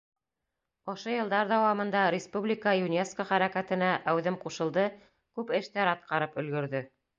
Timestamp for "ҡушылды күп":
4.47-5.57